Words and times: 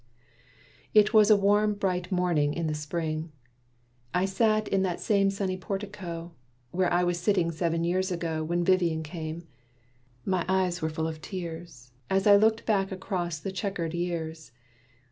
It 0.95 1.13
was 1.13 1.29
a 1.29 1.35
warm 1.37 1.75
bright 1.75 2.11
morning 2.11 2.55
in 2.55 2.65
the 2.65 2.73
Spring. 2.73 3.31
I 4.15 4.25
sat 4.25 4.67
in 4.67 4.81
that 4.81 4.99
same 4.99 5.29
sunny 5.29 5.57
portico, 5.57 6.33
Where 6.71 6.91
I 6.91 7.03
was 7.03 7.19
sitting 7.19 7.51
seven 7.51 7.83
years 7.83 8.11
ago 8.11 8.43
When 8.43 8.63
Vivian 8.63 9.03
came. 9.03 9.43
My 10.25 10.43
eyes 10.49 10.81
were 10.81 10.89
full 10.89 11.07
of 11.07 11.21
tears, 11.21 11.91
As 12.09 12.25
I 12.25 12.35
looked 12.35 12.65
back 12.65 12.91
across 12.91 13.37
the 13.37 13.51
checkered 13.51 13.93
years. 13.93 14.51